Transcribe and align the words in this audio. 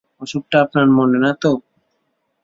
অসুখটা 0.21 0.57
আপনার 0.65 0.87
মনে 0.97 1.17
না 1.23 1.31
তো? 1.41 1.51